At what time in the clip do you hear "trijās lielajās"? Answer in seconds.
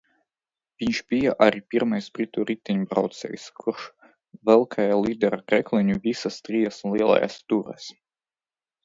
6.49-7.37